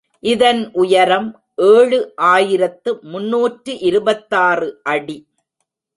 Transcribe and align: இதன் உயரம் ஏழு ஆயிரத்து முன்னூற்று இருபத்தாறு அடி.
இதன் 0.23 0.61
உயரம் 0.73 1.27
ஏழு 1.67 1.99
ஆயிரத்து 2.31 2.91
முன்னூற்று 3.03 3.73
இருபத்தாறு 3.79 4.69
அடி. 4.93 5.17